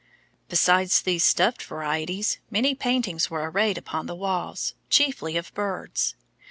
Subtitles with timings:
[0.49, 6.15] Besides these stuffed varieties, many paintings were arrayed upon the walls, chiefly of birds.